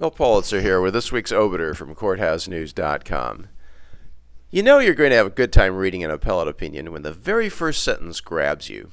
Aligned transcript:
Milt 0.00 0.16
Policzer 0.16 0.62
here 0.62 0.80
with 0.80 0.94
this 0.94 1.10
week's 1.10 1.32
Obiter 1.32 1.74
from 1.74 1.92
CourthouseNews.com. 1.92 3.48
You 4.48 4.62
know 4.62 4.78
you're 4.78 4.94
going 4.94 5.10
to 5.10 5.16
have 5.16 5.26
a 5.26 5.30
good 5.30 5.52
time 5.52 5.74
reading 5.74 6.04
an 6.04 6.10
appellate 6.12 6.46
opinion 6.46 6.92
when 6.92 7.02
the 7.02 7.12
very 7.12 7.48
first 7.48 7.82
sentence 7.82 8.20
grabs 8.20 8.70
you. 8.70 8.90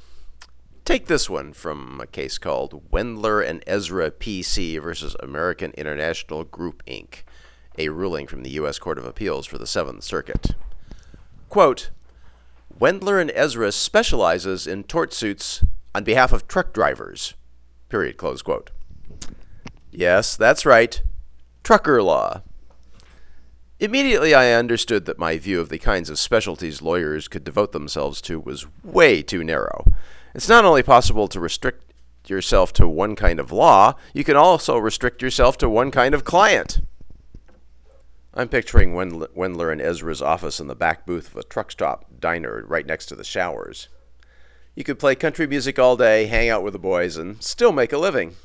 Take 0.83 1.05
this 1.05 1.29
one 1.29 1.53
from 1.53 2.01
a 2.01 2.07
case 2.07 2.39
called 2.39 2.89
Wendler 2.89 3.47
and 3.47 3.63
Ezra 3.67 4.09
PC 4.09 4.81
versus 4.81 5.15
American 5.19 5.73
International 5.77 6.43
Group 6.43 6.83
Inc., 6.87 7.21
a 7.77 7.89
ruling 7.89 8.25
from 8.25 8.41
the 8.41 8.49
U.S. 8.51 8.79
Court 8.79 8.97
of 8.97 9.05
Appeals 9.05 9.45
for 9.45 9.59
the 9.59 9.67
Seventh 9.67 10.03
Circuit. 10.03 10.55
Quote, 11.49 11.91
Wendler 12.79 13.21
and 13.21 13.31
Ezra 13.35 13.71
specializes 13.71 14.65
in 14.65 14.83
tort 14.83 15.13
suits 15.13 15.63
on 15.93 16.03
behalf 16.03 16.33
of 16.33 16.47
truck 16.47 16.73
drivers. 16.73 17.35
Period. 17.89 18.17
Close 18.17 18.41
quote. 18.41 18.71
Yes, 19.97 20.35
that's 20.35 20.65
right. 20.65 21.01
Trucker 21.63 22.03
law. 22.03 22.41
Immediately, 23.79 24.33
I 24.33 24.51
understood 24.51 25.05
that 25.05 25.19
my 25.19 25.37
view 25.37 25.59
of 25.59 25.69
the 25.69 25.77
kinds 25.77 26.09
of 26.09 26.19
specialties 26.19 26.81
lawyers 26.81 27.27
could 27.27 27.43
devote 27.43 27.71
themselves 27.71 28.21
to 28.21 28.39
was 28.39 28.67
way 28.83 29.21
too 29.21 29.43
narrow. 29.43 29.85
It's 30.33 30.49
not 30.49 30.65
only 30.65 30.83
possible 30.83 31.27
to 31.29 31.39
restrict 31.39 31.93
yourself 32.27 32.73
to 32.73 32.87
one 32.87 33.15
kind 33.15 33.39
of 33.39 33.51
law, 33.51 33.95
you 34.13 34.23
can 34.23 34.35
also 34.35 34.77
restrict 34.77 35.21
yourself 35.21 35.57
to 35.59 35.69
one 35.69 35.91
kind 35.91 36.13
of 36.13 36.25
client. 36.25 36.81
I'm 38.33 38.49
picturing 38.49 38.93
Wendler 38.93 39.71
and 39.71 39.81
Ezra's 39.81 40.21
office 40.21 40.59
in 40.59 40.67
the 40.67 40.75
back 40.75 41.05
booth 41.05 41.31
of 41.31 41.37
a 41.37 41.43
truck 41.43 41.71
stop 41.71 42.05
diner 42.19 42.65
right 42.67 42.85
next 42.85 43.05
to 43.07 43.15
the 43.15 43.23
showers. 43.23 43.87
You 44.75 44.83
could 44.83 44.99
play 44.99 45.15
country 45.15 45.47
music 45.47 45.79
all 45.79 45.95
day, 45.95 46.25
hang 46.25 46.49
out 46.49 46.63
with 46.63 46.73
the 46.73 46.79
boys, 46.79 47.15
and 47.15 47.41
still 47.41 47.71
make 47.71 47.93
a 47.93 47.97
living. 47.97 48.35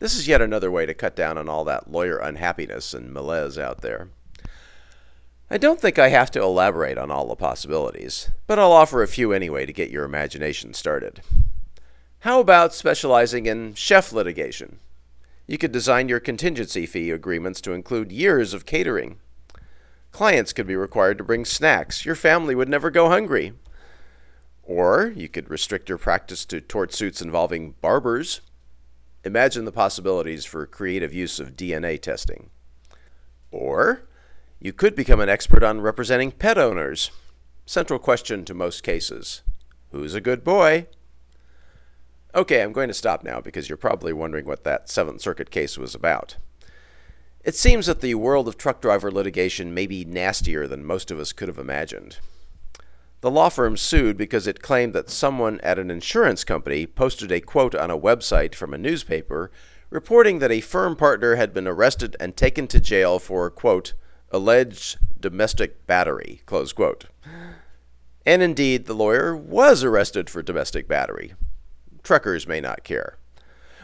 This 0.00 0.16
is 0.16 0.26
yet 0.26 0.40
another 0.40 0.70
way 0.70 0.86
to 0.86 0.94
cut 0.94 1.14
down 1.14 1.36
on 1.36 1.46
all 1.46 1.62
that 1.64 1.92
lawyer 1.92 2.16
unhappiness 2.16 2.94
and 2.94 3.12
malaise 3.12 3.58
out 3.58 3.82
there. 3.82 4.08
I 5.50 5.58
don't 5.58 5.78
think 5.78 5.98
I 5.98 6.08
have 6.08 6.30
to 6.30 6.42
elaborate 6.42 6.96
on 6.96 7.10
all 7.10 7.28
the 7.28 7.36
possibilities, 7.36 8.30
but 8.46 8.58
I'll 8.58 8.72
offer 8.72 9.02
a 9.02 9.08
few 9.08 9.32
anyway 9.32 9.66
to 9.66 9.74
get 9.74 9.90
your 9.90 10.04
imagination 10.04 10.72
started. 10.72 11.20
How 12.20 12.40
about 12.40 12.72
specializing 12.72 13.44
in 13.44 13.74
chef 13.74 14.10
litigation? 14.10 14.78
You 15.46 15.58
could 15.58 15.72
design 15.72 16.08
your 16.08 16.20
contingency 16.20 16.86
fee 16.86 17.10
agreements 17.10 17.60
to 17.60 17.72
include 17.72 18.10
years 18.10 18.54
of 18.54 18.64
catering. 18.64 19.18
Clients 20.12 20.54
could 20.54 20.66
be 20.66 20.76
required 20.76 21.18
to 21.18 21.24
bring 21.24 21.44
snacks. 21.44 22.06
Your 22.06 22.14
family 22.14 22.54
would 22.54 22.70
never 22.70 22.90
go 22.90 23.10
hungry. 23.10 23.52
Or 24.62 25.12
you 25.14 25.28
could 25.28 25.50
restrict 25.50 25.90
your 25.90 25.98
practice 25.98 26.46
to 26.46 26.62
tort 26.62 26.94
suits 26.94 27.20
involving 27.20 27.74
barbers. 27.82 28.40
Imagine 29.24 29.66
the 29.66 29.72
possibilities 29.72 30.44
for 30.44 30.66
creative 30.66 31.12
use 31.12 31.38
of 31.38 31.56
DNA 31.56 32.00
testing. 32.00 32.50
Or 33.50 34.02
you 34.58 34.72
could 34.72 34.94
become 34.94 35.20
an 35.20 35.28
expert 35.28 35.62
on 35.62 35.80
representing 35.80 36.32
pet 36.32 36.56
owners. 36.56 37.10
Central 37.66 37.98
question 37.98 38.44
to 38.44 38.54
most 38.54 38.82
cases 38.82 39.42
Who's 39.90 40.14
a 40.14 40.20
good 40.20 40.42
boy? 40.44 40.86
Okay, 42.34 42.62
I'm 42.62 42.72
going 42.72 42.88
to 42.88 42.94
stop 42.94 43.24
now 43.24 43.40
because 43.40 43.68
you're 43.68 43.76
probably 43.76 44.12
wondering 44.12 44.46
what 44.46 44.64
that 44.64 44.88
Seventh 44.88 45.20
Circuit 45.20 45.50
case 45.50 45.76
was 45.76 45.94
about. 45.94 46.36
It 47.44 47.54
seems 47.54 47.86
that 47.86 48.00
the 48.00 48.14
world 48.14 48.46
of 48.48 48.56
truck 48.56 48.80
driver 48.80 49.10
litigation 49.10 49.74
may 49.74 49.86
be 49.86 50.04
nastier 50.04 50.68
than 50.68 50.84
most 50.84 51.10
of 51.10 51.18
us 51.18 51.32
could 51.32 51.48
have 51.48 51.58
imagined. 51.58 52.18
The 53.20 53.30
law 53.30 53.50
firm 53.50 53.76
sued 53.76 54.16
because 54.16 54.46
it 54.46 54.62
claimed 54.62 54.94
that 54.94 55.10
someone 55.10 55.60
at 55.60 55.78
an 55.78 55.90
insurance 55.90 56.42
company 56.42 56.86
posted 56.86 57.30
a 57.30 57.40
quote 57.40 57.74
on 57.74 57.90
a 57.90 57.98
website 57.98 58.54
from 58.54 58.72
a 58.72 58.78
newspaper 58.78 59.50
reporting 59.90 60.38
that 60.38 60.52
a 60.52 60.60
firm 60.60 60.96
partner 60.96 61.34
had 61.34 61.52
been 61.52 61.68
arrested 61.68 62.16
and 62.18 62.36
taken 62.36 62.66
to 62.68 62.80
jail 62.80 63.18
for, 63.18 63.50
quote, 63.50 63.92
alleged 64.30 64.98
domestic 65.18 65.86
battery, 65.86 66.40
close 66.46 66.72
quote. 66.72 67.06
And 68.24 68.42
indeed, 68.42 68.86
the 68.86 68.94
lawyer 68.94 69.36
was 69.36 69.84
arrested 69.84 70.30
for 70.30 70.42
domestic 70.42 70.88
battery. 70.88 71.34
Truckers 72.02 72.46
may 72.46 72.60
not 72.60 72.84
care. 72.84 73.18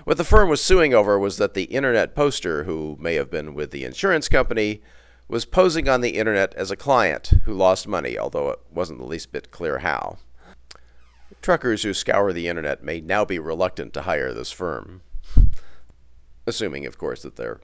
What 0.05 0.16
the 0.16 0.25
firm 0.25 0.49
was 0.49 0.62
suing 0.62 0.94
over 0.94 1.19
was 1.19 1.37
that 1.37 1.55
the 1.55 1.65
internet 1.65 2.15
poster, 2.15 2.65
who 2.65 2.97
may 3.00 3.16
have 3.16 3.31
been 3.31 3.55
with 3.55 3.72
the 3.72 3.84
insurance 3.84 4.28
company, 4.28 4.82
was 5.28 5.44
posing 5.44 5.88
on 5.88 6.00
the 6.00 6.16
internet 6.16 6.54
as 6.54 6.70
a 6.70 6.76
client 6.76 7.32
who 7.44 7.53
lost 7.53 7.88
money, 7.88 8.19
although 8.19 8.50
it 8.50 8.60
wasn't 8.70 8.98
the 8.98 9.04
least 9.04 9.32
bit 9.32 9.50
clear 9.50 9.78
how. 9.78 10.19
Truckers 11.42 11.82
who 11.82 11.92
scour 11.92 12.32
the 12.32 12.48
internet 12.48 12.82
may 12.82 13.00
now 13.00 13.25
be 13.25 13.38
reluctant 13.38 13.92
to 13.94 14.03
hire 14.03 14.32
this 14.32 14.53
firm. 14.53 15.03
Assuming, 16.47 16.87
of 16.87 16.97
course, 16.97 17.22
that 17.22 17.37
there 17.37 17.60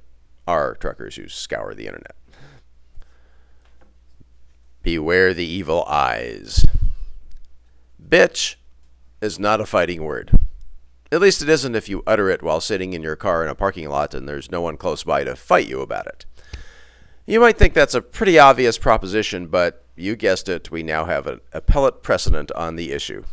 are 0.47 0.75
truckers 0.75 1.17
who 1.17 1.29
scour 1.29 1.75
the 1.75 1.87
internet. 1.87 2.17
Beware 4.83 5.33
the 5.33 5.45
evil 5.45 5.85
eyes. 5.85 6.67
Bitch 8.05 8.57
is 9.21 9.39
not 9.39 9.61
a 9.61 9.67
fighting 9.67 10.03
word. 10.03 10.37
At 11.13 11.21
least 11.21 11.43
it 11.43 11.49
isn't 11.49 11.77
if 11.77 11.89
you 11.89 12.03
utter 12.07 12.29
it 12.29 12.43
while 12.43 12.61
sitting 12.61 12.93
in 12.93 13.03
your 13.03 13.15
car 13.15 13.45
in 13.45 13.51
a 13.51 13.55
parking 13.55 13.89
lot 13.89 14.15
and 14.15 14.27
there's 14.27 14.51
no 14.51 14.61
one 14.61 14.77
close 14.77 15.05
by 15.05 15.23
to 15.23 15.37
fight 15.37 15.69
you 15.69 15.81
about 15.81 16.09
it. 16.09 16.27
You 17.25 17.39
might 17.39 17.57
think 17.57 17.75
that's 17.75 17.95
a 17.95 18.03
pretty 18.03 18.39
obvious 18.39 18.79
proposition, 18.79 19.47
but 19.47 19.85
you 19.95 20.17
guessed 20.17 20.49
it, 20.49 20.71
we 20.71 20.83
now 20.83 21.05
have 21.05 21.27
an 21.27 21.41
appellate 21.53 22.03
precedent 22.03 22.51
on 22.53 22.77
the 22.77 22.91
issue. 22.91 23.25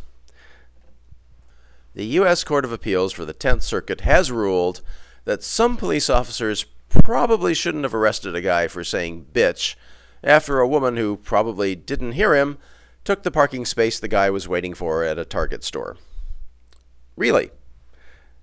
The 1.94 2.06
U.S. 2.06 2.44
Court 2.44 2.64
of 2.64 2.72
Appeals 2.72 3.12
for 3.12 3.24
the 3.24 3.32
Tenth 3.32 3.64
Circuit 3.64 4.02
has 4.02 4.30
ruled 4.30 4.80
that 5.24 5.42
some 5.42 5.76
police 5.76 6.08
officers 6.08 6.64
probably 6.88 7.52
shouldn't 7.52 7.84
have 7.84 7.94
arrested 7.94 8.36
a 8.36 8.40
guy 8.40 8.68
for 8.68 8.84
saying 8.84 9.26
bitch 9.32 9.74
after 10.22 10.60
a 10.60 10.68
woman 10.68 10.96
who 10.96 11.16
probably 11.16 11.74
didn't 11.74 12.12
hear 12.12 12.34
him 12.34 12.58
took 13.04 13.22
the 13.22 13.30
parking 13.30 13.64
space 13.64 13.98
the 13.98 14.08
guy 14.08 14.30
was 14.30 14.46
waiting 14.46 14.74
for 14.74 15.02
at 15.02 15.18
a 15.18 15.24
Target 15.24 15.64
store. 15.64 15.96
Really, 17.16 17.50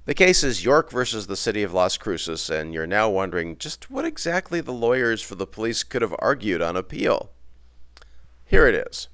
the 0.07 0.13
case 0.13 0.41
is 0.41 0.63
York 0.63 0.89
versus 0.89 1.27
the 1.27 1.35
city 1.35 1.63
of 1.63 1.73
Las 1.73 1.97
Cruces, 1.97 2.49
and 2.49 2.73
you're 2.73 2.87
now 2.87 3.09
wondering 3.09 3.57
just 3.57 3.91
what 3.91 4.05
exactly 4.05 4.61
the 4.61 4.71
lawyers 4.71 5.21
for 5.21 5.35
the 5.35 5.45
police 5.45 5.83
could 5.83 6.01
have 6.01 6.15
argued 6.19 6.61
on 6.61 6.77
appeal. 6.77 7.29
Here 8.45 8.65
it 8.67 8.87
is. 8.87 9.09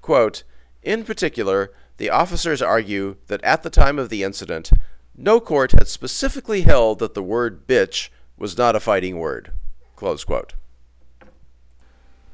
Quote, 0.00 0.42
in 0.82 1.04
particular, 1.04 1.70
the 1.96 2.10
officers 2.10 2.60
argue 2.60 3.18
that 3.28 3.42
at 3.44 3.62
the 3.62 3.70
time 3.70 4.00
of 4.00 4.08
the 4.08 4.24
incident, 4.24 4.72
no 5.16 5.38
court 5.38 5.70
had 5.70 5.86
specifically 5.86 6.62
held 6.62 6.98
that 6.98 7.14
the 7.14 7.22
word 7.22 7.68
bitch 7.68 8.08
was 8.36 8.58
not 8.58 8.74
a 8.74 8.80
fighting 8.80 9.20
word. 9.20 9.52
Close 9.94 10.24
quote. 10.24 10.54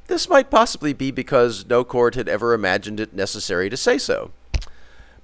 This 0.07 0.31
might 0.31 0.51
possibly 0.51 0.95
be 0.95 1.11
because 1.11 1.67
no 1.67 1.85
court 1.85 2.15
had 2.15 2.31
ever 2.31 2.55
imagined 2.55 3.01
it 3.01 3.13
necessary 3.13 3.69
to 3.69 3.77
say 3.77 3.99
so. 3.99 4.31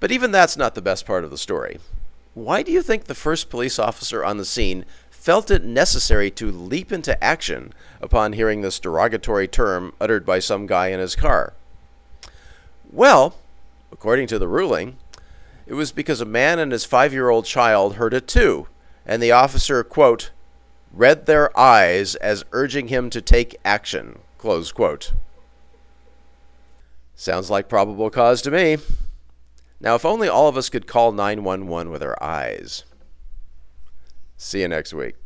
But 0.01 0.13
even 0.13 0.33
that's 0.33 0.59
not 0.59 0.75
the 0.75 0.83
best 0.83 1.07
part 1.07 1.25
of 1.25 1.31
the 1.31 1.39
story. 1.39 1.79
Why 2.35 2.63
do 2.63 2.73
you 2.73 2.83
think 2.83 3.05
the 3.05 3.15
first 3.15 3.49
police 3.49 3.79
officer 3.79 4.25
on 4.25 4.39
the 4.39 4.45
scene 4.45 4.85
felt 5.09 5.51
it 5.51 5.65
necessary 5.65 6.31
to 6.33 6.51
leap 6.51 6.93
into 6.93 7.23
action 7.23 7.73
upon 8.01 8.33
hearing 8.33 8.61
this 8.61 8.81
derogatory 8.81 9.47
term 9.49 9.95
uttered 10.01 10.27
by 10.27 10.41
some 10.41 10.67
guy 10.67 10.89
in 10.89 10.99
his 10.99 11.15
car? 11.15 11.55
Well, 12.91 13.37
according 13.93 14.27
to 14.29 14.39
the 14.39 14.49
ruling, 14.49 14.99
it 15.67 15.75
was 15.75 15.93
because 15.93 16.21
a 16.21 16.27
man 16.27 16.59
and 16.59 16.73
his 16.73 16.85
five 16.85 17.13
year 17.13 17.31
old 17.31 17.47
child 17.47 17.95
heard 17.95 18.13
it 18.13 18.27
too, 18.27 18.67
and 19.07 19.23
the 19.23 19.33
officer, 19.33 19.83
quote, 19.85 20.31
read 20.93 21.27
their 21.27 21.57
eyes 21.59 22.17
as 22.17 22.45
urging 22.53 22.89
him 22.89 23.11
to 23.11 23.23
take 23.23 23.57
action, 23.65 24.19
close 24.39 24.73
quote. 24.73 25.13
Sounds 27.15 27.49
like 27.49 27.69
probable 27.69 28.11
cause 28.11 28.43
to 28.43 28.51
me. 28.51 28.79
Now, 29.81 29.95
if 29.95 30.05
only 30.05 30.29
all 30.29 30.49
of 30.49 30.57
us 30.57 30.71
could 30.71 30.87
call 30.87 31.13
911 31.13 31.91
with 31.91 32.03
our 32.03 32.21
eyes. 32.23 32.85
See 34.37 34.61
you 34.61 34.69
next 34.69 34.95
week. 34.95 35.17